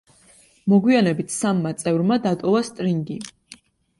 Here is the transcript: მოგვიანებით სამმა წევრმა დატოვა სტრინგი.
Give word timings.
მოგვიანებით 0.71 1.33
სამმა 1.33 1.75
წევრმა 1.83 2.19
დატოვა 2.25 2.63
სტრინგი. 2.73 3.21